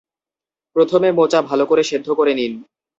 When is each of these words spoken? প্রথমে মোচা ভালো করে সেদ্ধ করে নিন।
প্রথমে 0.75 1.09
মোচা 1.11 1.39
ভালো 1.41 1.63
করে 1.65 1.83
সেদ্ধ 1.83 2.07
করে 2.11 2.33
নিন। 2.33 2.53